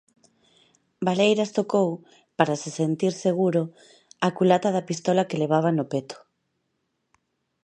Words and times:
Valeiras 1.07 1.53
tocou, 1.59 1.89
para 2.37 2.55
se 2.61 2.69
sentir 2.79 3.13
seguro, 3.25 3.63
a 4.27 4.29
culata 4.37 4.69
da 4.75 4.85
pistola 4.89 5.27
que 5.29 5.41
levaba 5.43 5.69
no 5.77 5.85
peto. 5.91 6.17